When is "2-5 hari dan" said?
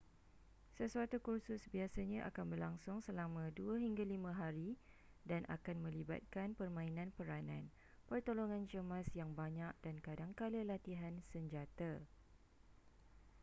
3.57-5.41